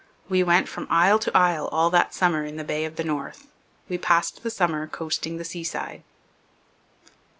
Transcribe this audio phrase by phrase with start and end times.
[0.29, 3.45] We went from isle to isle all that summer in the Bay of the North.
[3.87, 6.01] We passed the summer coasting the seaside.'